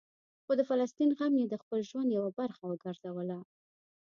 [0.43, 3.39] خو د فلسطین غم یې د خپل ژوند یوه برخه وګرځوله.